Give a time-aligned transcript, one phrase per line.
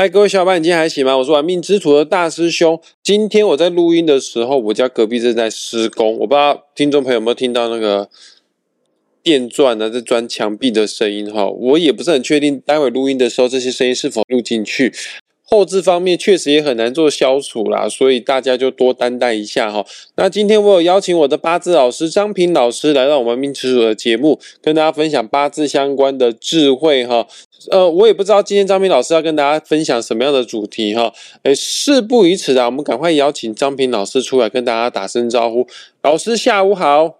[0.00, 1.14] 嗨，各位小伙伴，你今天还行吗？
[1.18, 2.80] 我是玩命之徒的大师兄。
[3.02, 8.08] 今天我在录音的时候，我家隔壁正在施工，我不知道听众朋友有没有听到那个
[9.22, 11.46] 电钻呢在钻墙壁的声音哈。
[11.50, 14.90] 我也不是很确定，待会录音的时候这些声音是否录进去。
[15.42, 19.84] 后置方面确实也很难做消除啦，所以大家就多担待一下哈。
[20.16, 27.26] 那今天我有邀请我的八字老师张平老师来到我们命之主的节目，跟大家分享八字相关的智慧哈。
[27.70, 31.12] 呃，我也不知道今天张平老师要跟大家分享什么样的主题哈。
[31.42, 35.66] 诶，事不宜迟啊，我们赶快邀请张平老师出来跟大家打声招呼。
[36.02, 37.16] 老师下午好，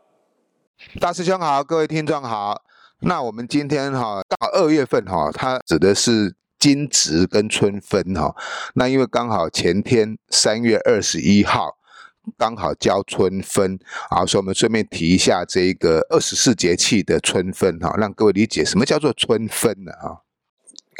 [1.00, 2.62] 大师兄好，各位听众好。
[3.00, 6.36] 那我们今天哈到二月份哈，它指的是。
[6.60, 8.36] 金值跟春分哈，
[8.74, 11.78] 那因为刚好前天三月二十一号
[12.36, 13.78] 刚好交春分
[14.10, 20.20] 啊，所以我们顺便提一下这个二十四节气的春分哈，让各位理解什么叫做春分呢啊。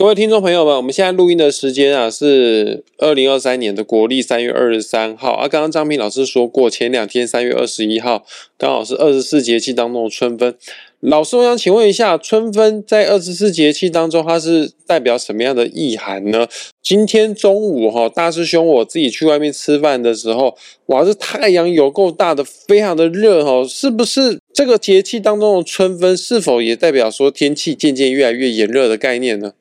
[0.00, 5.46] 各位听众朋友们，我们现在录音的时间啊是二零二三年的国历三月二十三号啊。
[5.46, 8.24] 刚刚张平老师说过，前两天三月二十一号
[8.56, 10.54] 刚好是二十四节气当中的春分。
[11.00, 16.48] 老师，我想请问一下，春分在二十四节气当中，它是代表什么样的意涵呢？
[16.82, 29.52] 今天中午哈，大师兄我自己去外面吃饭的时候，哇，这太阳有够大的，非常的热哈，是不是这个节气当中的春分，是否也代表说天气渐渐越来越炎热的概念呢？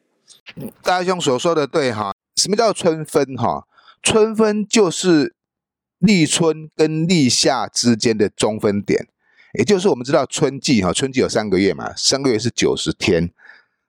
[0.82, 3.68] 大兄所说的对哈，什么叫春分哈？
[4.02, 5.36] 春分就是
[6.00, 9.08] 立春跟立夏之间的中分点，
[9.54, 13.32] 也就是我们知道春季哈，春季有三个月嘛，三个月是九十天，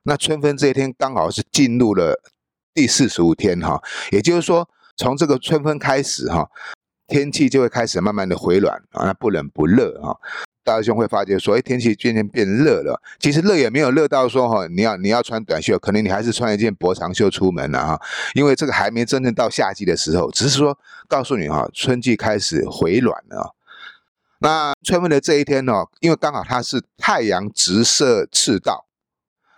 [0.03, 2.21] 那春分这一天刚好是进入了
[2.73, 6.49] 第四十五天哈，也就是说从这个春分开始哈，
[7.07, 10.19] 天气就会开始慢慢的回暖啊，不冷不热哈。
[10.71, 12.97] 大师兄会发觉说，哎，天气渐渐变热了。
[13.19, 18.01] 其实热也没有热到说哈，你要你要穿短袖，可能你还是穿一件薄长袖出门了哈。
[18.33, 23.53] 因为这个还没真正到夏季的时候，只是说告诉你哈，春季开始回暖了。
[24.39, 28.85] 那春分的这一天呢，因为刚好它是太阳直射赤道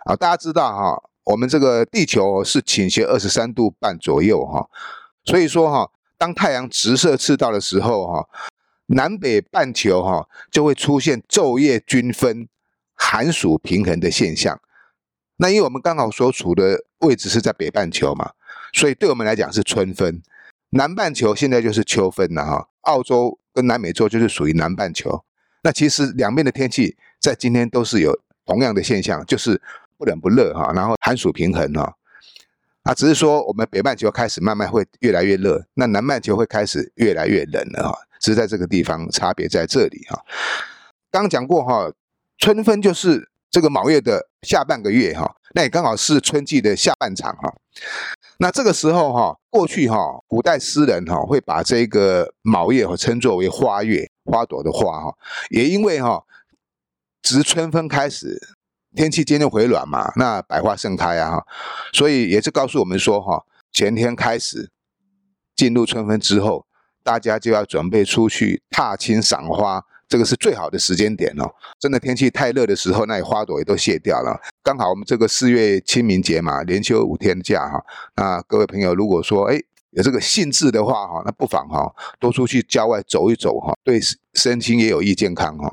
[0.06, 4.68] 啊，大家知道哈，我们这个地球是倾斜二十三度半左右哈，
[5.24, 8.28] 所以说哈，当太阳直射赤道的时候哈。
[8.86, 12.48] 南北半球哈就会出现昼夜均分、
[12.94, 14.60] 寒暑平衡的现象。
[15.36, 18.32] 那因为我们刚好所处的位置是在北半球嘛，
[18.72, 20.22] 所以对我们来讲是春分。
[20.70, 22.68] 南半球现在就是秋分了哈。
[22.82, 25.24] 澳洲跟南美洲就是属于南半球。
[25.62, 29.60] 那其实两边的天气在今天都是有同样的现象，就是
[29.96, 31.96] 不冷不热哈，然后寒暑平衡哈。
[32.82, 37.98] 啊，只是说我们北半球开始慢慢会越来越热，那南半球会开始越来越冷了哈。
[38.24, 40.24] 只是在这个地方差别在这里哈。
[41.10, 41.92] 刚讲过哈，
[42.38, 47.54] 春分就是这个卯月的下半个月哈，那也刚好是春季的下半场哈。
[48.38, 55.14] 那这个时候哈，过去哈，古代诗人哈会把这个卯月哈称作为花月，花朵的花哈。
[55.50, 56.24] 也因为哈，
[57.20, 58.40] 值春分开始，
[58.96, 61.46] 天气渐渐回暖嘛，那百花盛开啊哈，
[61.92, 64.70] 所以也是告诉我们说哈，前天开始
[65.54, 66.64] 进入春分之后。
[67.04, 71.44] 大家就要准备出去踏青赏花，这个是最好的时间点哦。
[71.78, 74.40] 真的天气太热的时候，那花朵也都谢掉了。
[74.62, 77.84] 刚好我们这个四月清明节嘛，连休五天假哈。
[78.16, 79.60] 那各位朋友，如果说哎
[79.90, 84.00] 有这个兴致的话哈，那不妨哈多出去郊外走一走哈，对
[84.32, 85.72] 身心也有益健康哈。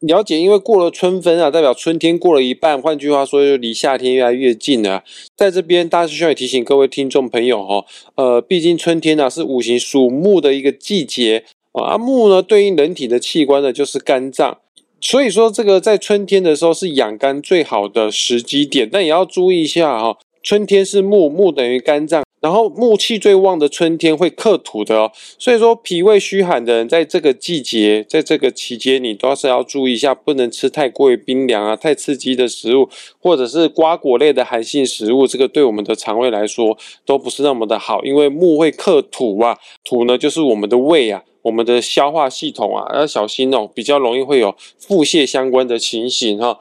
[0.00, 5.02] 了解，因为过了春分啊，代表春天过了一半，换句话说，就离夏天越来越近了。
[5.36, 14.58] 在这边，大师兄也提醒各位听众朋友哈，呃，毕竟春天呢是五行属木的一个季节啊，木呢对应人体的器官呢就是肝脏，
[15.00, 22.22] 所以说这个在春天的时候是养肝最好的时机点，但也要注意一下哈，春天是木，木等于肝脏。
[22.40, 32.88] 然后木气最旺的春天会克土的哦，所以说脾胃虚寒的人在这个季节，在这个期间，你都是要注意一下，不能吃太过于冰凉啊、太刺激的食物，
[33.20, 46.60] 或者是瓜果类的寒性食物，这个对我们的肠胃来说都不是那么的好，因为木会克土啊，土呢就是我们的胃啊，我们的消化系统啊，要小心哦，比较容易会有腹泻相关的情形哈。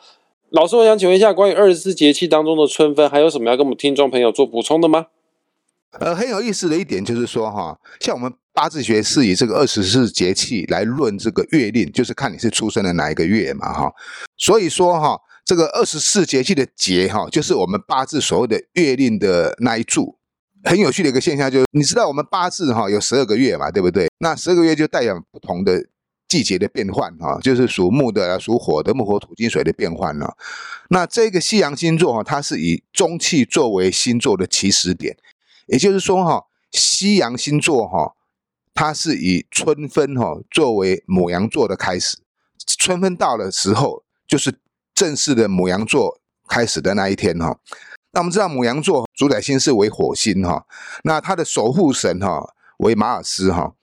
[0.50, 5.08] 老师，我想请问一下，关于二十四节气当中的春分，还有什么要跟我们听众朋友做补充的吗？
[6.00, 13.92] 呃，很有意思的一点就是说，哈，像我们八字学是以这个二十四节气来论这个月令，就是看你是出生的哪一个月嘛，哈。
[14.38, 20.18] 所以说，哈，这个二十四节气的节，哈，就是我们八字所谓的月令的那一柱。
[20.64, 24.08] 很有趣的一个现象就是，你知道我们八字哈有十二个月嘛，对不对？
[24.20, 25.82] 那十二个月就代表不同的
[26.28, 30.36] 季节的变换，哈，就是属木的、属火的、木火土金水的变换了。
[30.90, 35.16] 那这个西洋星座哈，它是以中气作为星座的起始点。
[35.68, 38.16] 也就是说哈，西洋星座哈，
[38.74, 42.18] 它是以春分哈作为母羊座的开始，
[42.78, 44.60] 春分到的时候就是
[44.96, 47.60] 正式的母羊座开始的那一天哈。
[48.12, 50.66] 那我们知道母羊座主宰星是为火星哈，
[51.04, 53.74] 那它的守护神哈为马尔斯哈。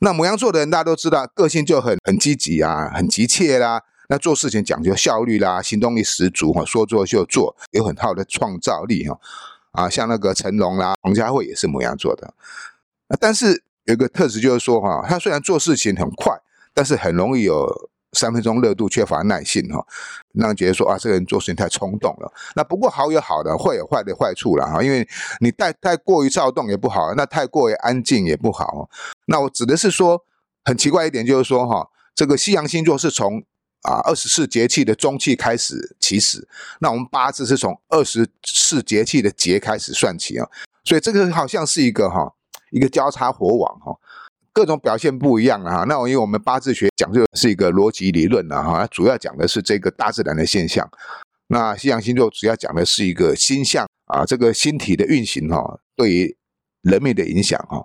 [0.00, 3.82] 那母羊座的人大家都知道，个性就很很积极啊，很急切啦。
[4.08, 9.18] 那做事情讲究效率啦，行动力十足哈，说做就做，有很好的创造力哈。
[9.72, 12.32] 啊，像那个成龙啦、黄家慧也是母羊座的。
[13.20, 16.32] 但是有一个特质就是说哈，他虽然做事情很快，
[16.72, 17.90] 但是很容易有。
[18.14, 19.82] 三分钟热度，缺乏耐性哈，
[20.34, 22.30] 让人觉得说啊，这个人做事情太冲动了。
[22.54, 24.82] 那不过好有好的，坏有坏的坏处了哈。
[24.82, 25.08] 因为
[25.40, 28.90] 你太太过于躁动也不好，那太过于安静也不好。
[29.28, 30.22] 那我指的是说，
[30.62, 33.42] 很奇怪一点就是说哈，这个西洋星座是从
[33.82, 36.46] 啊二十四节气的中气开始起始，
[36.80, 40.48] 那我们八字是从二十四节气的节开始算起啊，
[40.84, 42.34] 所以这个好像是一个哈
[42.70, 43.96] 一个交叉火网哈。
[44.54, 50.86] 各种表现不一样啊，那我因为我们八字学讲究是一个逻辑理论啊，哈，它主要讲的是这个大自然的现象。
[51.46, 56.36] 那西洋星座主要讲的是一个星象啊，这个星体的运行哈，对于
[56.82, 57.82] 人命的影响哈。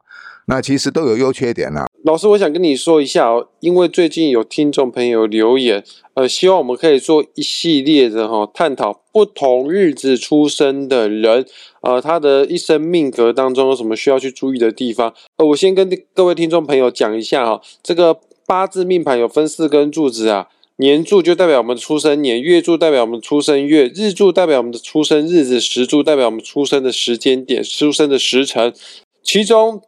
[0.50, 1.86] 那其实都有优缺点呐。
[2.06, 5.84] 老师，我想跟你说一下哦，因为最近有听众朋友留言，
[6.14, 11.46] 呃，希望我们可以做一系列的哈，探讨不同日子出生的人，
[11.82, 15.14] 呃，他的一生命格当中有什么需要去注意的地方。
[15.36, 20.48] 呃，我先跟各位听众朋友讲一下哈，这个八字命盘有分四根柱子啊，
[20.78, 28.74] 年柱就代表我们出生年，月柱代表我们出生月，日柱代表我们的出生日子，时柱代表我们出生的时间点，出生的时辰，
[29.22, 29.82] 其中。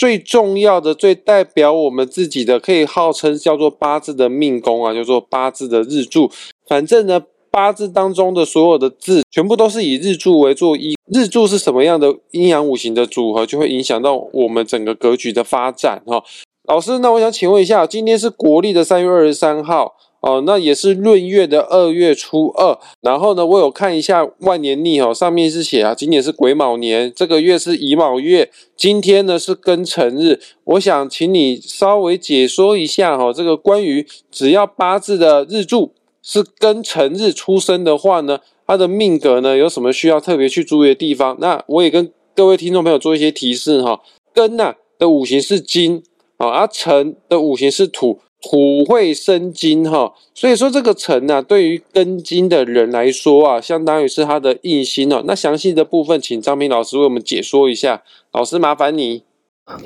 [0.00, 6.30] 最重要的、最代表我们自己的，可以号称叫做八字的命宫啊，叫做八字的日柱。
[6.66, 7.20] 反正呢，
[7.50, 10.96] 八字当中的所有的字，全部都是以日柱为做一。
[11.12, 16.24] 日柱是什么样的阴阳五行的组合，就会影响到我们整个格局的发展哈。
[16.64, 19.96] 老师，那我想请问一下，今天是国历的三月二十三号。
[20.20, 30.38] 哦，那也是闰月的二月初二，然后呢，我有看一下万年历哦，上面是写啊，今年是癸卯年，这个月是乙卯月，今天呢是庚辰日。
[30.64, 41.38] 我想请你稍微解说一下哈，这个关于只要八字的日柱是庚辰日出生的话呢，他的命格呢有什么需要特别去注意的地方？
[41.40, 44.02] 那我也跟各位听众朋友做一些提示哈，
[44.34, 46.02] 庚呐的五行是金
[46.36, 48.20] 啊，而辰的五行是土。
[48.42, 55.22] 土会生金哈，所以说这个辰呢，对于庚金的人来说啊，相当于是他的印星哦。
[55.26, 58.02] 那详细的部分，请张平老师为我们解说一下。
[58.32, 59.24] 老师麻烦你。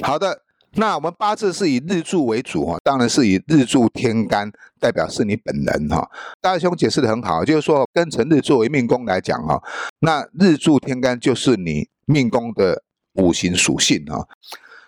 [0.03, 0.43] 好的，
[0.77, 6.09] 那我们八字是以日柱为主哈，当然是以日柱天干代表是你本人哈。
[6.41, 9.61] 大兄解释的很好，就是说庚辰日作为命宫来讲哈，
[10.01, 12.83] 那日柱天干就是你命宫的
[13.15, 14.29] 五行属性哈。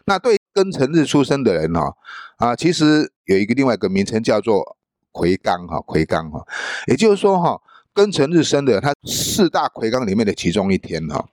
[0.07, 1.95] 那对庚辰日出生的人哈，
[2.39, 3.13] 啊，其实。
[3.27, 4.77] 有一个另外一个名称叫做
[5.11, 6.47] 魁罡哈，魁罡哈，
[6.87, 7.61] 也就是说哈，
[7.93, 11.29] 庚辰日生的，他四大魁罡里面的其中一天哈，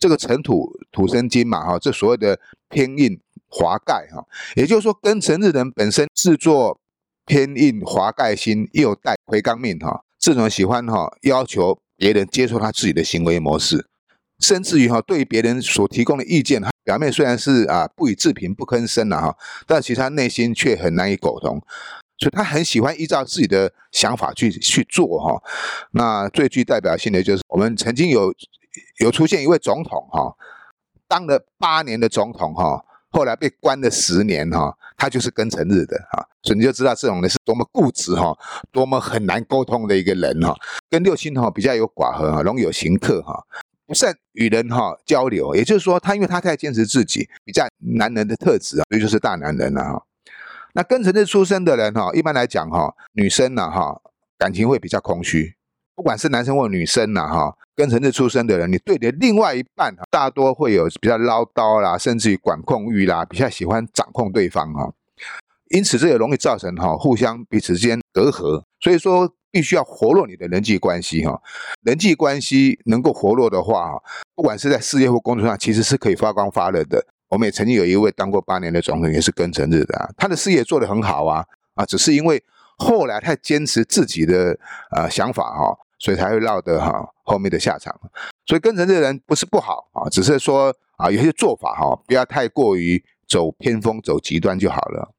[0.00, 2.40] 这个辰土土生金嘛哈，这所谓的
[2.70, 3.20] 偏印
[3.50, 4.24] 华盖哈，
[4.56, 6.80] 也就是说庚辰日人本身制作
[7.26, 13.86] 偏印华盖星，又带魁罡命哈，这种喜欢哈要求别人接受他自己的行为模式，
[14.40, 16.62] 甚至于哈对别人所提供的意见。
[16.84, 19.36] 表面虽然是啊不予置评不吭声了哈，
[19.66, 21.60] 但其实他内心却很难以苟同，
[22.16, 25.42] 所以他很喜欢依照自己的想法去去做哈。
[25.90, 28.32] 那最具代表性的就是我们曾经有
[29.00, 30.34] 有出现一位总统哈，
[31.06, 38.34] 当了八年的总统哈，后来被关了十年哈，他就是庚辰日的哈，所以你就知道这种人是多么固执哈，
[38.72, 40.56] 多么很难沟通的一个人哈，
[40.88, 43.44] 跟六星哈比较有寡合哈，容易有行客哈。
[43.88, 47.66] 不善与人哈交流，也就是说，他因为他太坚持自己，比较
[47.96, 50.04] 男人的特质啊，所以就是大男人了哈。
[50.74, 53.98] 那庚辰日出生的人哈，一般来讲哈，女生呢哈，
[54.36, 55.54] 感情会比较空虚，
[55.94, 64.92] 不管是男生或女生呢哈，庚辰日出生的人，你对你的另外一半大多会有比较唠叨啦，甚至于管控欲啦，比较喜欢掌控对方哈。
[65.70, 69.32] 因此，这也容易造成哈互相彼此之间隔阂，所以说。
[69.50, 71.40] 必须要活络你的人际关系哈，
[71.82, 73.92] 人际关系能够活络的话，
[74.34, 77.04] 不管是在事业或工作上，其实是可以发光发热的。
[77.28, 82.42] 我们也曾经有一位当过八年的总统，也是庚辰日的，他的事业做得很好啊啊，只是因为
[82.78, 84.58] 后来太坚持自己的
[84.96, 87.94] 呃想法哈，所以才会落得哈后面的下场。
[88.46, 95.14] 所以庚辰日的人不是不好啊，只是说啊有些做法哈，不要太过于走偏锋、走极端就好了。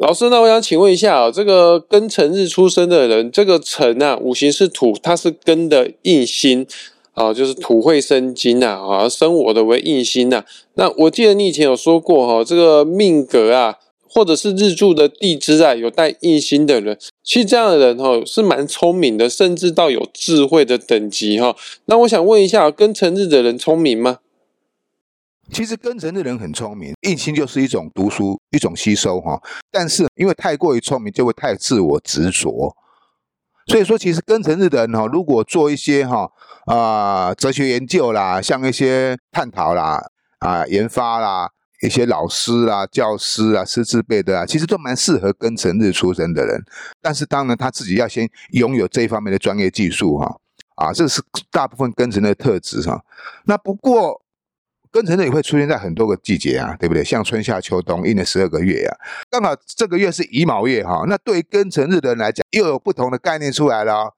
[0.00, 6.66] 老师，那我想请问一下啊，这个庚辰日出生的人，这个辰啊，五行是土，它是庚的印星
[7.12, 10.42] 啊，就是土会生金呐，啊，生我的为印星呐。
[10.76, 13.74] 那我记得你以前有说过哈，这个命格啊，
[14.08, 21.54] 或者是日柱的地支啊，有带印星的人，其实这样的人哈是蛮聪明的，甚至到有智慧的等级哈。
[21.84, 24.20] 那我想问一下，庚辰日的人聪明吗？
[25.52, 29.40] 其实庚辰的人很聪明，印星就是一种读书、一种吸收哈。
[29.70, 32.74] 但是因为太过于聪明，就会太自我执着。
[33.66, 36.30] 所以说，其实庚辰日的人哈，如果做一些哈
[36.66, 40.02] 啊哲学研究啦，像一些探讨啦
[40.38, 41.48] 啊研发啦，
[41.82, 46.60] 一些老师啦、教师啊、师资辈的啊，其实都蛮适合庚辰日出生的人。
[47.00, 50.36] 但是当然他自己要先拥有这一方面的专业技术哈
[50.76, 53.04] 啊，这是大部分庚辰的特质哈。
[53.44, 54.22] 那不过。
[54.92, 57.04] 庚辰日也会出现在很多个季节啊，对不对？
[57.04, 58.96] 像春夏秋冬一年十二个月呀，
[59.30, 61.04] 刚好这个月是乙卯月哈。
[61.08, 64.14] 那对庚辰日的人来讲，又有不同的概念出来了。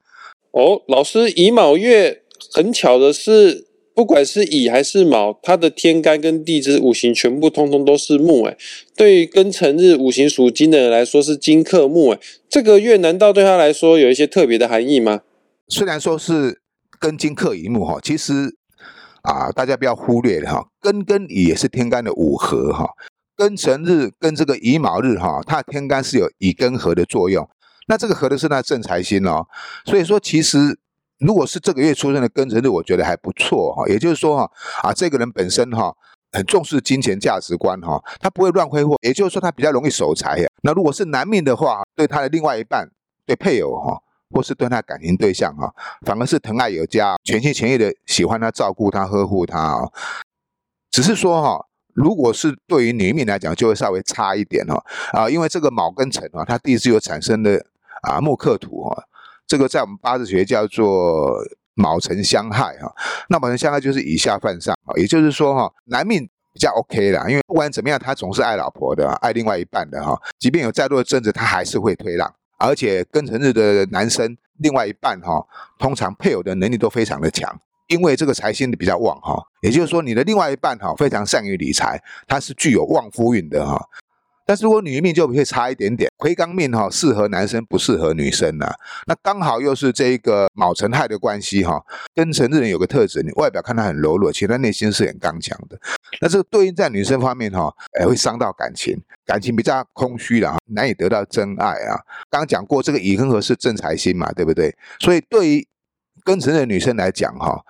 [0.53, 2.23] 哦，老师，乙卯月
[2.55, 8.57] 很巧的是，不管是乙还是卯，它的天干跟地支五行全部通通都是木哎。
[8.97, 12.19] 对于庚辰日五行属金的人来说，是金克木哎。
[12.49, 15.21] 这个月难道对他来说有一些特别的含义吗？
[15.69, 16.63] 虽然说是
[16.99, 18.57] 庚金克乙木哈，其实。
[19.23, 22.91] 啊，大家不要忽略哈，庚跟乙也是天干的五合哈，
[23.37, 27.49] 庚辰日跟这个乙卯日哈，它的天干是有乙庚合的作用，
[27.87, 29.47] 那这个合的是那正财星哦，
[29.85, 30.77] 所以说其实
[31.19, 34.51] 如果是这个月出生的庚辰日，我觉得还不错哈，也就是说哈，
[34.83, 35.95] 啊这个人本身哈
[36.33, 40.49] 很重视金钱价值观哈，他不会乱挥霍，也就是说他比较容易守财呀。
[40.63, 42.89] 那如果是男命的话，对他的另外一半，
[43.25, 44.03] 对配偶哈。
[44.33, 45.71] 或是对他感情对象啊，
[46.07, 49.89] 反而是疼爱有加，全心全意的喜欢他、照顾他、呵护他啊。
[50.91, 57.65] 只是说哈，如果是对于女命来讲，就会稍微差一点哈啊，因为这个卯跟辰啊，它地支有产生的
[58.03, 59.05] 啊木克土哈，
[59.47, 61.33] 这个在我们八字学叫做
[61.75, 62.93] 卯辰相害哈。
[63.29, 72.35] 那卯辰相害就是以下犯上啊，也就是说哈，男命比较 OK 啦，因为不管怎么样，他总是爱老婆的，爱另外一半的哈，即便有再多的争执，他还是会退让。
[72.63, 75.45] 而且庚辰日的男生，另外一半哈，
[75.79, 83.85] 通常配偶的能力都非常的强，因为这个财星比较旺哈，也就是说你的另外一半哈，非常善于理财，他是具有旺夫运的哈。
[84.45, 88.73] 但是如果女命就会差一点点，魁罡命哈适合男生不适合女生呐。
[89.07, 91.83] 那刚好又是这一个卯辰亥的关系哈，
[92.15, 95.79] 庚辰日人有个特质，你外表看他很柔弱，其实他内心是很刚强的。
[96.21, 101.97] 那这个对应在女生方面哈，哎会伤到感情，感情比较空虚的哈，难以得到真爱啊。
[102.31, 104.75] 刚刚讲过这个乙庚合是正财星嘛，对不对？
[105.01, 105.67] 所以对于
[106.25, 107.65] 庚辰的女生来讲哈，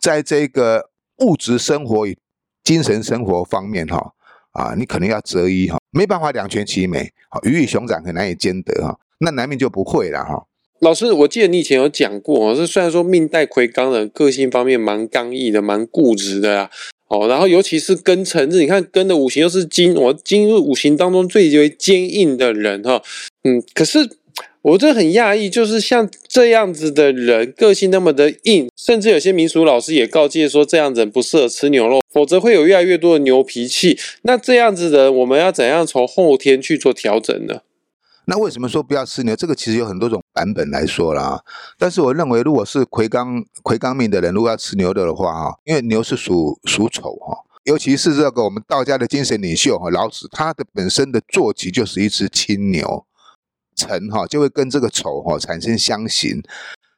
[0.00, 2.18] 在这个物质生活与
[2.62, 4.12] 精神生活方面哈。
[4.54, 8.98] 啊，你可能要择一哈，没办法两全其美，好鱼与熊掌很难以兼得哈。
[9.18, 10.46] 那男命就不会了哈。
[10.80, 16.70] 老师，我记得你以前有讲过，是虽然说命带魁罡的个性方面蛮刚毅的，蛮固执的啊。
[17.08, 23.02] 哦，然后尤其是庚辰日，你看庚的五行又是金，我金是五行当中最为坚硬的人哈。
[23.42, 24.18] 嗯，可是。
[24.64, 33.98] 我这很讶异，就是像这样子的人，个性那么的硬，甚至有些民俗老师也告诫说，这样人不适合吃牛肉，否则会有越来越多的牛脾气。
[34.22, 37.60] 那这样子的人，我们要怎样从后天去做调整呢？
[38.24, 39.36] 那为什么说不要吃牛？
[39.36, 41.42] 这个其实有很多种版本来说啦。
[41.78, 53.04] 但是我认为，如果是魁罡魁罡命的人，如果要吃牛肉的话，哈，因为牛是属属丑哈，尤其是这个我们道家的精神领袖哈老子，他的本身的坐骑就是一只青牛。
[53.74, 56.42] 辰哈就会跟这个丑哈产生相刑，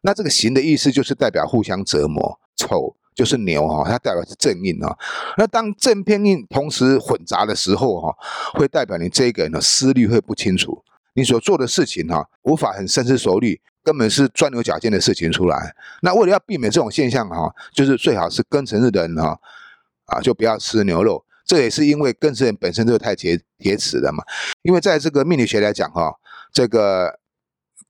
[0.02, 2.38] 那这个刑的意思就是代表互相折磨。
[2.56, 4.96] 丑就是牛哈，它代表是正印哈。
[5.36, 8.16] 那当正偏印同时混杂的时候哈，
[8.54, 10.82] 会代表你这个人的思虑会不清楚，
[11.14, 15.74] 你所做的事情哈无法很深思熟虑，根本是钻牛角尖的事情出来。
[16.00, 19.38] 那为了要避免这种现象哈，就是最好是庚辰日的人哈
[20.06, 21.22] 啊就不要吃牛肉。
[21.44, 24.24] 这也是因为庚辰人本身就是太铁铁齿的嘛。
[24.62, 26.14] 因为在这个命理学来讲哈。
[26.56, 27.18] 这个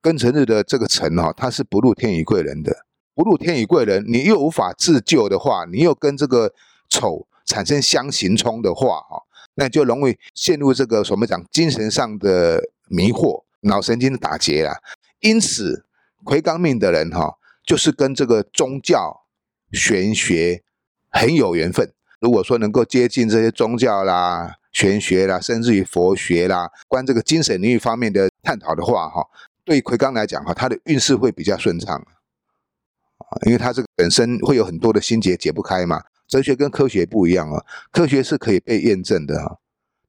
[0.02, 6.52] 庚辰日的这个辰哈，它是不入天乙贵人的，不入天乙贵人，你又无法自救的话，你又跟这个
[6.88, 9.23] 丑产生相刑冲的话哈，
[9.54, 14.75] 那就容易陷入这个什么讲精神上的迷惑，脑神经的打结啊。
[15.20, 15.85] 因此，
[16.25, 19.26] 魁罡命的人哈，就是跟这个宗教
[19.70, 20.64] 玄学
[21.11, 21.92] 很有缘分。
[22.18, 24.56] 如果说能够接近这些宗教啦。
[24.76, 29.26] 玄学啦，甚至于佛学啦，关这个精神领域方面的探讨的话，哈，
[29.64, 36.04] 对魁罡来讲，哈，他的运势会比较顺畅啊，因为他这个本身会有很多的心结解不开嘛。
[36.28, 39.56] 哲学跟科学不一样啊，科学是可以被验证的哈，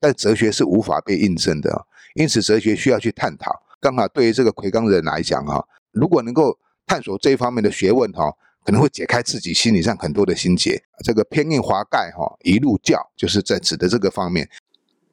[0.01, 3.63] 但哲学是无法被印证的，因此哲学需要去探讨。
[3.79, 8.35] 刚好对于这个魁罡人来讲，哈，如果能够探索这一方面的学问，哈，
[8.67, 10.83] 可能会解开自己心理上很多的心结。
[11.01, 14.49] 这个偏硬华盖哈，一路教就是在指的这个方面。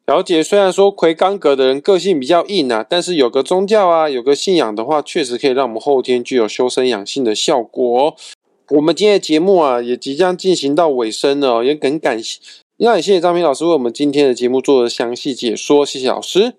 [0.07, 8.17] 了解，虽然说魁罡格的人个性比较硬啊，但是有个宗教啊，有个信仰的话，确实可以让我们后天具有修身养性的效果。
[8.71, 12.41] 我们今天的节目啊，也即将进行到尾声了，也很感谢，
[12.79, 16.55] 也很谢谢张平老师为我们今天的节目做的详细解说，谢谢老师。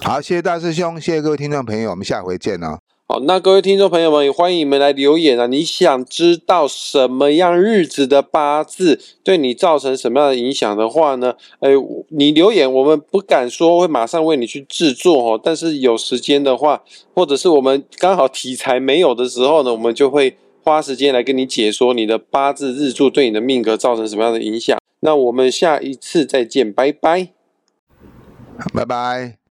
[0.00, 2.78] 好，谢谢大师兄，谢谢各位听众朋友，我们下回见哦。
[3.08, 5.46] 好，那各位听众朋友们，也欢迎你们来留言啊！
[5.46, 11.36] 你想知道什么样日子的八字对你造成什么样的影响的话呢？
[11.60, 11.70] 哎，
[12.08, 16.82] 你留言，我们不敢说会马上为你去制作哦，但是有时间的话，
[17.14, 24.76] 或者是我们刚好题材没有的时候呢，我们就会花时间来跟你解说你的八字日柱对你的命格造成什么样的影响。
[24.98, 27.28] 那我们下一次再见，拜拜，
[28.74, 29.45] 拜拜。